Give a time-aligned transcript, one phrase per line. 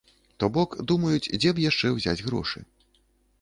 [0.43, 2.59] То бок, думаюць, дзе б яшчэ ўзяць грошы.